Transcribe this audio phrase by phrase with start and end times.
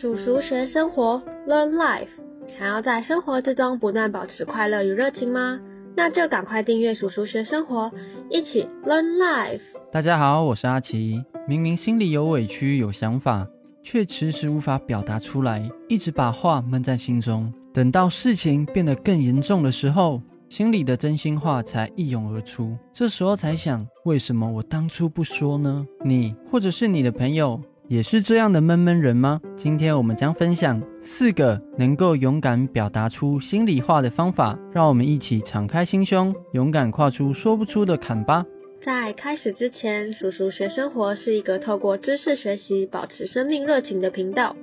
[0.00, 2.06] 鼠鼠学生活，Learn Life。
[2.56, 5.58] 想要在生活之中不断保持快乐与热情吗？
[5.96, 7.90] 那就赶快订阅鼠鼠学生活，
[8.30, 9.60] 一起 Learn Life。
[9.90, 11.20] 大家好，我是阿奇。
[11.48, 13.44] 明明心里有委屈、有想法，
[13.82, 17.52] 却迟迟无法表达出来，一直把话闷在心中。
[17.74, 22.78] 等到事情变得更严重的时候，心里的真心话才一涌而出。
[22.92, 25.84] 这时候才想，为什么我当初不说呢？
[26.04, 27.60] 你或者是你的朋友。
[27.88, 29.40] 也是这样的闷闷人吗？
[29.56, 38.44] 今天我们将分享四个能够勇敢表达出心里话的方法，让我们一起敞开心胸，勇敢跨出说不出的坎吧。
[38.84, 44.54] 在开始之前，叔叔学生活是一个透过知识学习保持生命热情的频道。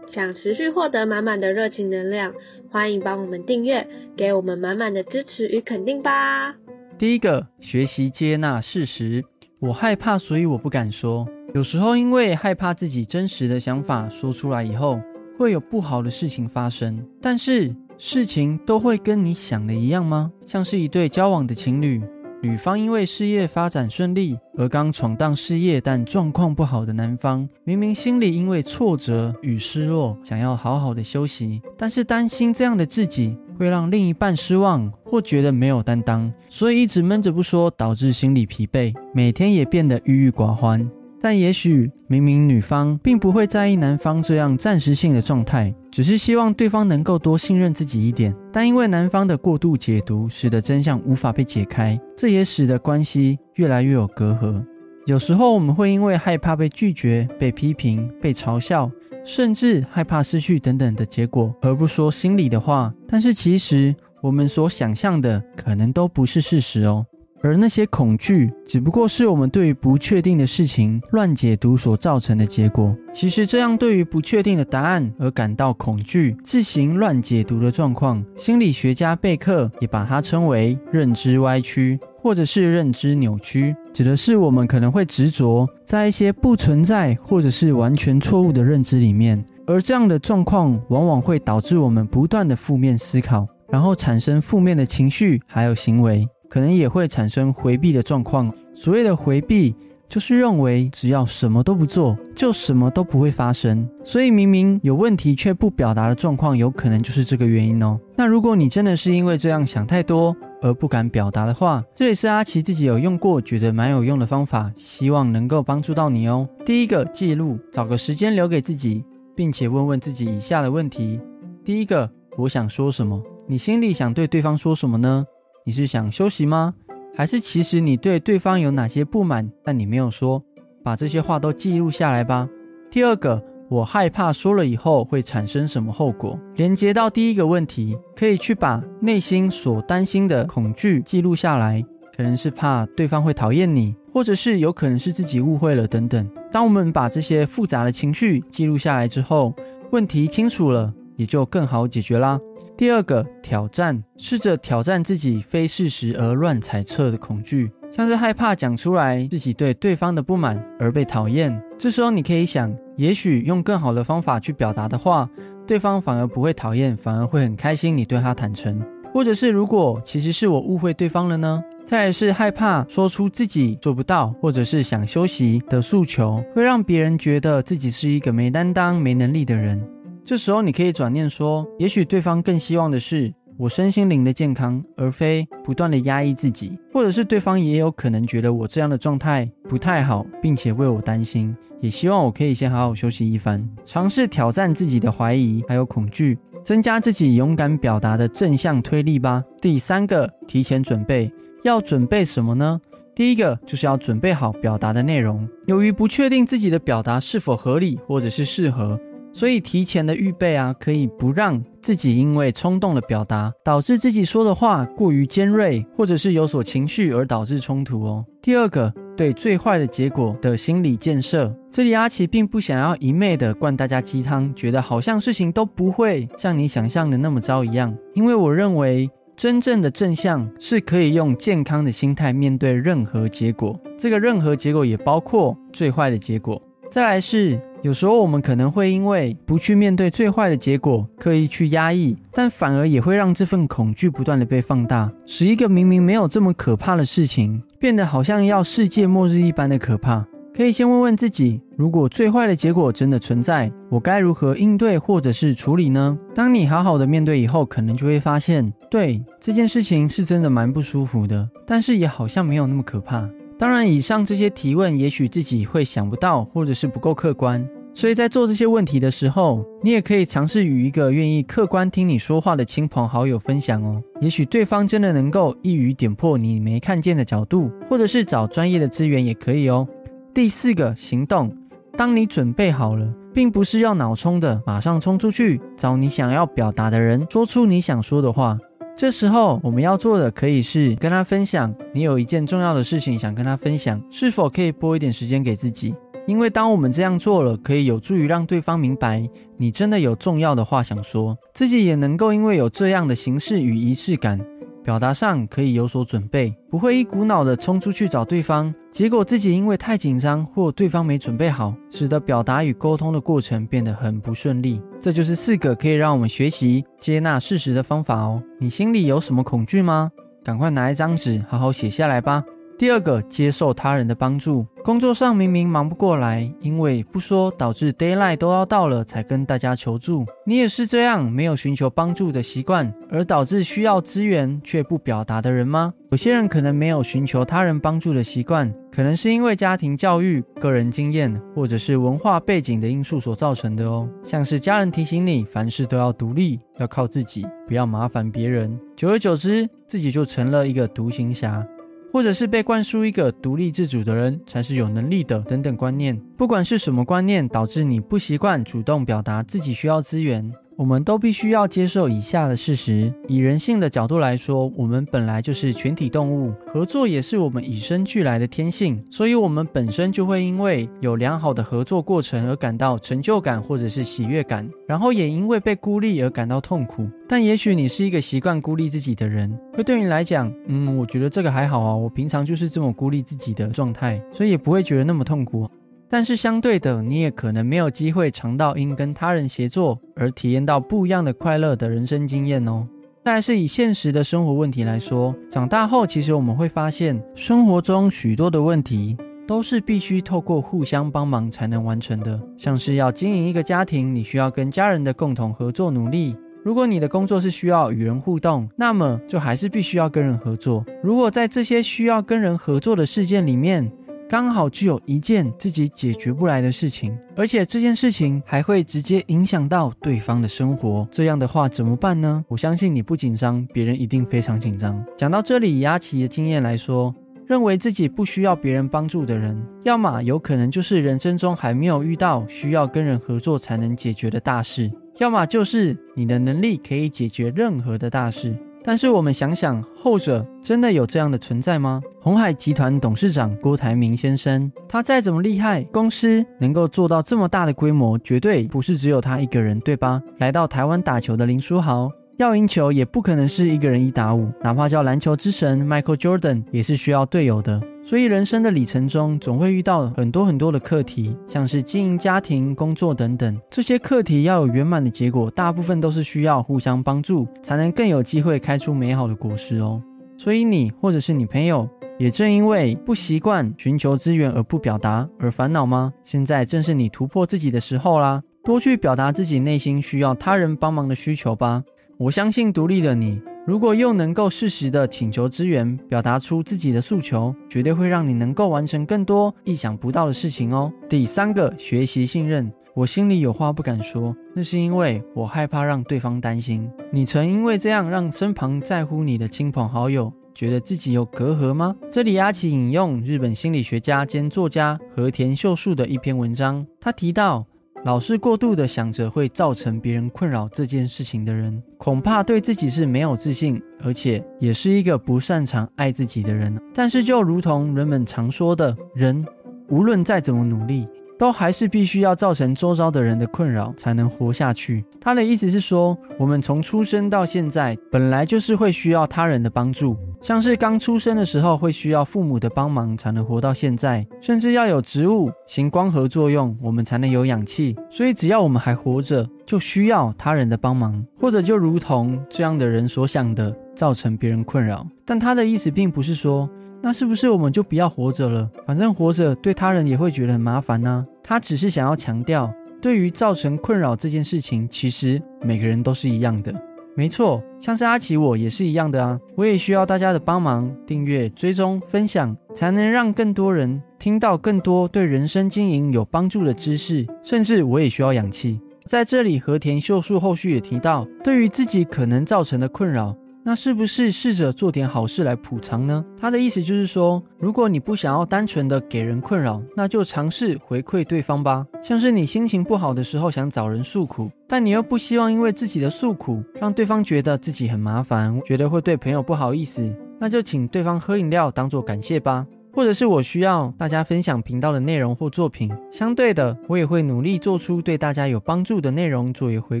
[0.12, 2.34] 想持续获得满满的热情能量，
[2.72, 6.56] 欢迎帮我们订阅，给我们满满的支持与肯定吧。
[6.98, 9.22] 第一个，学习接纳事实。
[9.60, 11.28] 我害怕，所以我不敢说。
[11.52, 15.00] 有时候因为害怕自己真实的想法说出来以后
[15.36, 20.30] 会有不好的事情发生，但是事情都会跟你想的一样吗？
[20.46, 22.00] 像是一对交往的情侣，
[22.40, 40.88] 女方因为事业发展顺利而刚闯荡事业，但状况不好的男方，明明心里因为挫折与失落想要好好的休息，但是担心这样的自己会让另一半失望或觉得没有担当，所以一直闷着不说，导致心理疲惫，每天也变得郁郁寡欢。
[41.20, 48.34] 但也许明明女方并不会在意男方这样暂时性的状态，只是希望对方能够多信任自己一点。
[48.52, 54.64] 但因为男方的过度解读，使得真相无法被解开，这也使得关系越来越有隔阂。
[55.06, 58.90] 有时候我们会因为害怕被拒绝、被批评、被嘲笑，
[59.24, 62.92] 甚至害怕失去等等的结果，而不说心里的话。
[63.08, 67.04] 但是其实我们所想象的，可能都不是事实哦。
[67.42, 72.94] 而那些恐惧，只不过是我们对于不确定的事情乱解读所造成的结果。
[73.12, 96.28] 其实，这样对于不确定的答案而感到恐惧、自行乱解读的状况，心理学家贝克也把它称为认知歪曲，或者是认知扭曲，指的是我们可能会执着在一些不存在或者是完全错误的认知里面，而这样的状况往往会导致我们不断的负面思考，然后产生负面的情绪还有行为。
[96.50, 98.52] 可能也会产生回避的状况。
[98.74, 99.74] 所谓的回避，
[100.08, 103.88] 就是认为只要什么都不做，就什么都不会发生。
[104.02, 107.98] 所以明明有问题却不表达的状况，有可能就是这个原因哦。
[108.16, 116.48] 那如果你真的是因为这样想太多而不敢表达的话，这里是阿奇自己有用过，觉得蛮有用的方法，希望能够帮助到你哦。
[116.66, 119.04] 第一个，记录，找个时间留给自己，
[119.36, 121.20] 并且问问自己以下的问题：
[121.64, 123.22] 第一个，我想说什么？
[123.46, 125.24] 你心里想对对方说什么呢？
[125.64, 126.74] 你是想休息吗？
[127.14, 130.42] 还是其实你对对方有哪些不满，但你没有说？
[130.82, 132.48] 把这些话都记录下来吧。
[132.90, 136.38] 第二个，我害怕说了以后会产生什么后果？
[136.56, 141.84] 连接到第一个问题，可以去把内心所担心的恐惧记录下来，
[142.16, 146.28] 可能是怕对方会讨厌你，或者是有可能是自己误会了等等。
[146.50, 149.54] 当我们把这些复杂的情绪记录下来之后，
[149.90, 152.40] 问题清楚了，也就更好解决啦。
[152.80, 161.54] 第二个挑战，试着挑战自己非事实而乱猜测的恐惧，像是害怕讲出来自己对对方的不满而被讨厌。
[161.78, 165.28] 这时候你可以想，也许用更好的方法去表达的话，
[165.66, 168.82] 对方反而不会讨厌，反而会很开心你对他坦诚。
[169.12, 171.62] 或者是如果其实是我误会对方了呢？
[171.84, 179.86] 再来是害怕说出自己做不到，或者是想休息的诉求，会让别人觉得自己是一个没担当、没能力的人。
[180.24, 199.42] 这时候你可以转念说，也许对方更希望的是我身心灵的健康，而非不断的压抑自己；或者是对方也有可能觉得我这样的状态不太好，并且为我担心，也希望我可以先好好休息一番，尝试挑战自己的怀疑还有恐惧，增加自己勇敢表达的正向推力吧。
[199.60, 201.30] 第三个，提前准备，
[201.64, 202.80] 要准备什么呢？
[203.14, 208.98] 第一个就是要准备好表达的内容，由于不确定自己的表达是否合理或者是适合。
[209.32, 218.24] 所以提前的预备啊，可以不让自己因为冲动的表达，导致自己说的话过于尖锐，或者是有所情绪而导致冲突哦。
[218.42, 227.96] 第二个，对最坏的结果的心理建设，这里阿奇并不想要一昧的灌大家鸡汤，觉得好像事情都不会像你想象的那么糟一样。
[228.14, 236.60] 因为我认为真正的正向是可以用健康的心态面对任何结果，这个任何结果也包括最坏的结果。
[236.90, 237.58] 再来是。
[237.82, 250.26] 有时候我们可能会因为不去面对最坏的结果，刻意去压抑，但反而也会让这份恐惧不断的被放大，使一个明明没有这么可怕的事情，变得好像要世界末日一般的可怕。
[250.52, 256.18] 可以先问问自己，如果最坏的结果真的存在，我该如何应对或者是处理呢？
[256.34, 263.26] 当你好好的面对以后，可能就会发现，对这件事情是真的蛮不舒服的，但是也好像没有那么可怕。
[263.60, 267.62] 当然，以上这些提问，也许自己会想不到，或者是不够客观。
[267.92, 274.02] 所以在做这些问题的时候，你也可以尝试与一个愿意客观听你说话的亲朋好友分享哦。
[274.22, 279.86] 也许对方真的能够一语点破你没看见的角度，或者是找专业的资源也可以哦。
[280.32, 281.54] 第四个行动，
[281.98, 288.58] 当你准备好了，并不是要脑冲的马上冲出去找你想要表达的人，说出你想说的话。
[288.96, 295.94] 这时候我们要做的可以是跟他分享，你有一件重要的事情想跟他分享，是否可以拨一点时间给自己？
[296.26, 299.26] 因为当我们这样做了，可以有助于让对方明白
[299.56, 304.38] 你真的有重要的话想说，自己也能够因为有这样的形式与仪式感。
[304.82, 314.80] 表达上可以有所准备，不会一股脑的冲出去找对方，结果自己因为太紧张或对方没准备好，使得表达与沟通的过程变得很不顺利。
[315.00, 318.42] 这就是四个可以让我们学习接纳事实的方法哦。
[318.58, 320.10] 你心里有什么恐惧吗？
[320.42, 322.42] 赶快拿一张纸，好好写下来吧。
[322.80, 324.66] 第二个，接受他人的帮助。
[324.82, 330.24] 工作上明明忙不过来，因为不说导致 d a y l i g h t 都要到了才跟大家求助。
[330.46, 335.92] 你也是这样没有寻求帮助的习惯，而导致需要资源却不表达的人吗？
[336.10, 344.08] 有些人可能没有寻求他人帮助的习惯，可能是因为家庭教育、个人经验或者是文化背景的因素所造成的哦。
[344.24, 351.62] 像是家人提醒你凡事都要独立，要靠自己，不要麻烦别人，久而久之，自己就成了一个独行侠。
[352.12, 360.52] 或者是被灌输一个独立自主的人才是有能力的等等观念，不管是什么观念，导致你不习惯主动表达自己需要资源。
[360.80, 377.06] 我们都必须要接受以下的事实：以人性的角度来说，我们本来就是群体动物，合作也是我们与生俱来的天性，所以，我们本身就会因为有良好的合作过程而感到成就感或者是喜悦感，然后也因为被孤立而感到痛苦。
[377.28, 385.68] 但也许你是一个习惯孤立自己的人，会对你来讲，嗯，我觉得这个还好啊，我平常就是这么孤立自己的状态，所以也不会觉得那么痛苦。
[386.12, 392.84] 但是相对的，你也可能没有机会尝到因跟他人协作而体验到不一样的快乐的人生经验哦。
[393.24, 399.16] 再来是以现实的生活问题来说，长大后其实我们会发现，生活中许多的问题
[399.46, 402.40] 都是必须透过互相帮忙才能完成的。
[402.56, 406.34] 像是要经营一个家庭，你需要跟家人的共同合作努力。
[406.62, 410.84] 如果你的工作是需要与人互动，那么就还是必须要跟人合作。
[411.02, 413.90] 如果在这些需要跟人合作的事件里面，
[414.30, 421.04] 刚好具有一件自己解决不来的事情，而且这件事情还会直接影响到对方的生活。
[421.10, 422.44] 这样的话怎么办呢？
[422.46, 425.04] 我相信你不紧张，别人一定非常紧张。
[425.18, 427.12] 讲到这里，以阿奇的经验来说，
[427.44, 434.88] 认为自己不需要别人帮助的人，要么有可能就是人生中还没有遇到需要跟人合作才能解决的大事，
[435.18, 438.56] 要么就是你的能力可以解决任何的大事。
[438.82, 442.00] 但是我们想想，后者真的有这样的存在吗？
[442.20, 450.22] 红海集团董事长郭台铭先生，他再怎么厉害，公司能够做到这么大的规模，绝对不是只有他一个人，对吧？
[450.38, 452.10] 来到台湾打球的林书豪。
[452.40, 457.78] 要赢球也不可能是一个人一打五，哪怕叫篮球之神 Michael Jordan 也是需要队友的。
[458.02, 463.60] 所以人生的里程中，总会遇到很多很多的课题，像是经营家庭、工作等等。
[463.68, 470.02] 这些课题要有圆满的结果，大部分都是需要互相帮助，才能更有机会开出美好的果实哦。
[470.38, 471.86] 所以你或者是你朋友，
[472.18, 476.10] 也正因为不习惯寻求资源而不表达而烦恼吗？
[476.22, 481.84] 现在正是你突破自己的时候啦，多去表达自己内心需要他人帮忙的需求吧。
[482.20, 490.92] 我相信独立的你，如果又能够适时的请求支援，表达出自己的诉求，绝对会让你能够完成更多意想不到的事情哦。
[491.08, 492.70] 第三个，学习信任。
[492.92, 496.86] 我心里有话不敢说，那是因为我害怕让对方担心。
[497.10, 501.96] 你曾因为这样让身旁在乎你的亲朋好友觉得自己有隔阂吗？
[502.10, 507.64] 这里阿奇引用日本心理学家兼作家和田秀树的一篇文章，他提到。
[508.04, 516.76] 老是过度的想着会造成别人困扰这件事情的人，恐怕对自己是没有自信，而且也是一个不擅长爱自己的人。
[516.94, 519.44] 但是，就如同人们常说的，人
[519.88, 521.06] 无论再怎么努力。
[521.38, 525.02] 都还是必须要造成周遭的人的困扰才能活下去。
[525.18, 537.94] 他的意思是说，我们从出生到现在，本来就是会需要他人的帮助，像是刚出生的时候会需要父母的帮忙才能活到现在，甚至要有植物行光合作用，我们才能有氧气。
[538.10, 545.06] 所以只要我们还活着，就需要他人的帮忙，或者就如同这样的人所想的，造成别人困扰。
[545.24, 546.68] 但他的意思并不是说。
[547.02, 548.70] 那是不是我们就不要活着了？
[548.86, 551.24] 反正活着对他人也会觉得很麻烦呢。
[551.42, 552.70] 他只是想要强调，
[553.00, 556.74] 对于造成困扰这件事情，其实每个人都是一样的。
[557.16, 567.26] 没错，像是阿奇我也是一样的啊，我也需要大家的帮忙，订阅、追踪、分享，才能让更多人听到更多对人生经营有帮助的知识。
[567.42, 568.80] 甚至我也需要氧气。
[569.04, 573.36] 在这里，和田秀树后续也提到，对于自己可能造成的困扰。
[573.70, 576.24] 那是不是试着做点好事来补偿呢？
[576.36, 581.86] 他的意思就是说，如果你不想要单纯的给人困扰，那就尝试回馈对方吧。
[582.02, 592.66] 像是你心情不好的时候想找人诉苦，但你又不希望因为自己的诉苦让对方觉得自己很麻烦，觉得会对朋友不好意思，那就请对方喝饮料当做感谢吧。
[592.92, 600.00] 或者是我需要大家分享频道的内容或作品，相对的，我也会努力做出对大家有帮助的内容作为回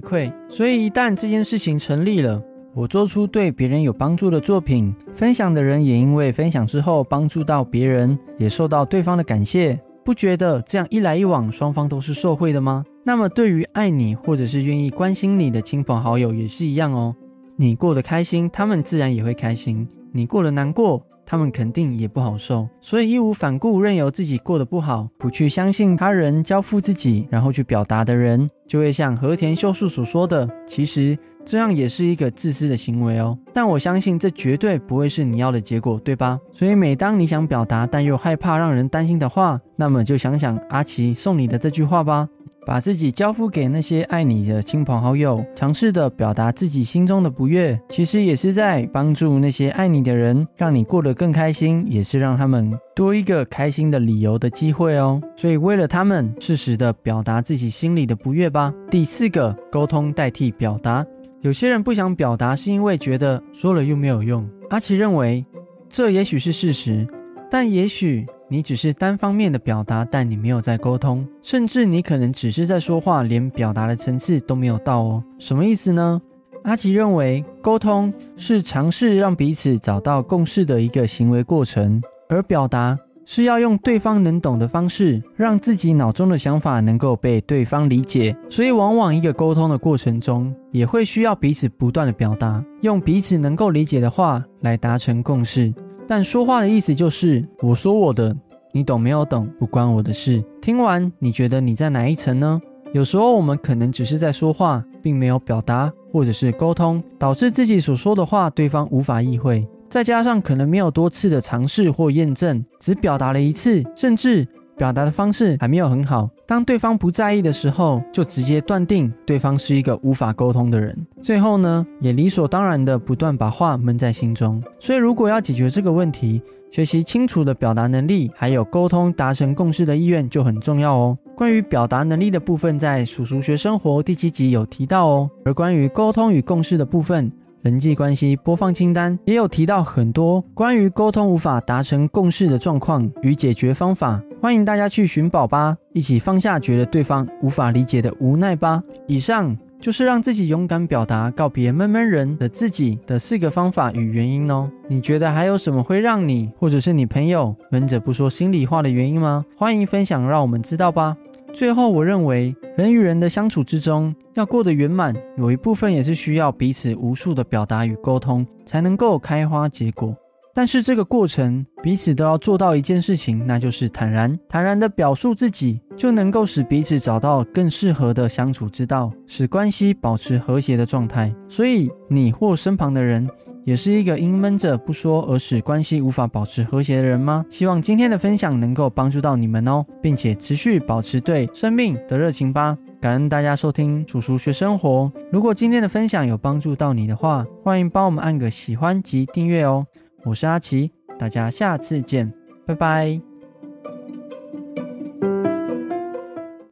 [0.00, 0.28] 馈。
[0.48, 2.42] 所以一旦这件事情成立了。
[2.72, 12.84] 我做出对别人有帮助的作品，分享的人也因为分享之后帮助到别人，也受到对方的感谢，不觉得这样一来一往，双方都是受惠的吗？
[13.04, 17.14] 那么对于爱你或者是愿意关心你的亲朋好友也是一样哦。
[17.56, 22.68] 你过得开心，他们自然也会开心；你过得难过，他们肯定也不好受。
[22.80, 31.18] 所以义无反顾，任由自己过得不好，不去相信他人，交付自己，然后去表达的人，就会像和田秀树所说的，其实。
[31.42, 36.38] 这样也是一个自私的行为哦，但我相信这绝对不会是你要的结果，对吧？
[36.52, 42.28] 所以每当你想表达但又害怕让人担心的话，那么就想想阿奇送你的这句话吧：
[42.66, 55.20] 把自己交付给那些爱你的亲朋好友，尝试的表达自己心中的不悦，其实也是在帮助那些爱你的人，让你过得更开心，也是让他们多一个开心的理由的机会哦。
[55.36, 58.72] 所以为了他们，适时的表达自己心里的不悦吧。
[58.90, 61.04] 第四个，沟通代替表达。
[61.40, 64.46] 有些人不想表达，是因为觉得说了又没有用。
[64.68, 65.44] 阿奇认为，
[65.88, 67.08] 这也许是事实，
[67.50, 75.24] 但也许你只是单方面的表达，但你没有在沟通，甚至你可能只是在说话，连表达的层次都没有到哦。
[75.38, 76.20] 什么意思呢？
[76.64, 82.98] 阿奇认为，沟通是尝试让彼此找到共识的一个行为过程，而表达。
[83.26, 88.36] 是要用对方能懂的方式，让自己脑中的想法能够被对方理解。
[88.48, 95.72] 所以，往往一个沟通的过程中，也会需要彼此不断的表达，用彼此能够理解的话来达成共识。
[96.10, 98.36] 但说话的意思就是，我说我的，
[98.72, 100.42] 你懂没有懂，不关我的事。
[100.60, 102.60] 听完，你觉得你在哪一层呢？
[102.92, 109.64] 有时候我们可能只是在说话，并没有表达，或者是沟通，导致自己所说的话对方无法意会。
[109.88, 114.44] 再加上可能没有多次的尝试或验证，只表达了一次，甚至
[114.80, 116.30] 表达的方式还没有很好。
[116.46, 120.96] 当对方不在意的时候，就直接断定对方是一个无法沟通的人。
[121.20, 124.62] 最后呢，也理所当然的不断把话闷在心中。
[124.78, 131.18] 所以，如果要解决这个问题，学习清楚的表达能力，还有沟通达成共识的意愿就很重要哦。
[131.36, 135.30] 关于表达能力的部分，在叔叔学生活第七集有提到哦。
[135.44, 137.30] 而关于沟通与共识的部分，
[137.62, 148.82] 人际关系播放清单也有提到很多关于沟通无法达成共识的状况与解决方法，欢迎大家去寻宝吧，一起放下觉得对方无法理解的无奈吧。
[149.06, 154.70] 以上就是让自己勇敢表达、告别闷闷人的自己的四个方法与原因哦。
[154.88, 159.44] 你觉得还有什么会让你或者是你朋友闷着不说心里话的原因吗？
[159.54, 161.14] 欢迎分享，让我们知道吧。
[161.52, 170.16] 最后，我认为人与人的相处之中要过得圆满，有一部分也是需要彼此无数的表达与沟通，才能够开花结果。
[170.54, 181.34] 但是这个过程，彼此都要做到一件事情，那就是坦然，坦然的表述自己，就能够使彼此找到更适合的相处之道，使关系保持和谐的状态。
[181.48, 183.28] 所以，你或身旁的人。
[183.64, 187.44] 也是一个因闷着不说而使关系无法保持和谐的人吗？
[187.50, 192.76] 希望今天的分享能够帮助到你们哦，并且持续保持对生命的热情吧。
[193.00, 195.10] 感恩大家收听楚楚学生活。
[195.32, 199.86] 如果今天的分享有帮助到你的话，欢迎帮我们按个喜欢及订阅哦。
[200.24, 202.32] 我是阿奇，大家下次见，
[202.66, 203.29] 拜拜。